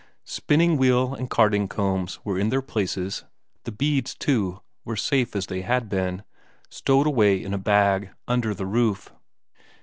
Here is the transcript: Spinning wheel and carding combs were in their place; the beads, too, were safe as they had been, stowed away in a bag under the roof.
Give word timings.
Spinning 0.25 0.77
wheel 0.77 1.13
and 1.13 1.29
carding 1.29 1.67
combs 1.67 2.17
were 2.25 2.39
in 2.39 2.49
their 2.49 2.63
place; 2.63 3.23
the 3.65 3.71
beads, 3.71 4.15
too, 4.15 4.61
were 4.83 4.95
safe 4.95 5.35
as 5.35 5.45
they 5.45 5.61
had 5.61 5.89
been, 5.89 6.23
stowed 6.71 7.05
away 7.05 7.35
in 7.43 7.53
a 7.53 7.59
bag 7.59 8.09
under 8.27 8.55
the 8.55 8.65
roof. 8.65 9.13